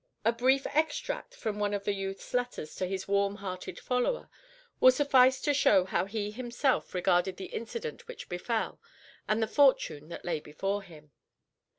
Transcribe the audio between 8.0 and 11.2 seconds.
which befell, and the fortune that lay before him.